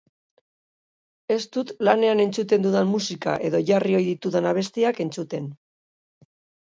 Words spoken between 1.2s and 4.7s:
Ez dut lanean entzuten dudan musika edo jarri ohi ditudan